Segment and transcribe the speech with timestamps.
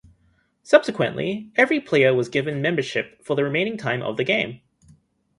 [0.63, 4.59] Subsequently, every player was given membership for the remaining time of the game.